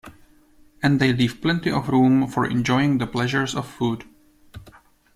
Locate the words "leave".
1.13-1.43